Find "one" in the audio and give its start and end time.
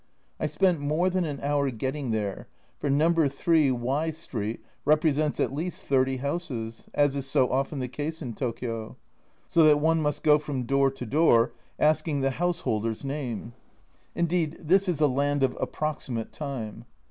9.79-10.01